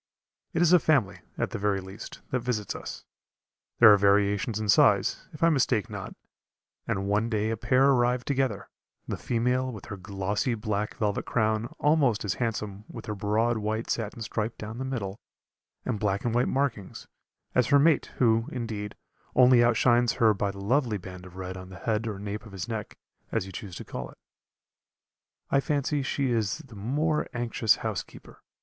[0.53, 3.05] It is a family, at the very least, that visits us.
[3.77, 6.15] There are variations in size, if I mistake not,
[6.87, 8.67] and one day a pair arrived together;
[9.07, 13.91] the female with her glossy black velvet crown almost as handsome with her broad white
[13.91, 15.19] satin stripe down the middle,
[15.85, 17.07] and black and white markings,
[17.53, 18.95] as her mate, who, indeed,
[19.35, 22.53] only outshines her by the lovely band of red on the head or nape of
[22.53, 22.97] his neck,
[23.31, 24.17] as you choose to call it.
[25.51, 28.41] I fancy she is the more anxious housekeeper.